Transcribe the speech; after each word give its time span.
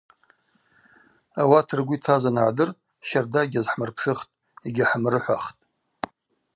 Ауат 1.41 1.69
ргвы 1.77 1.95
йтаз 1.97 2.23
аныгӏдыр 2.29 2.69
щарда 3.07 3.39
йгьазхӏмырпшыхтӏ, 3.45 4.31
йгьахӏымрыхӏвахтӏ. 4.67 5.59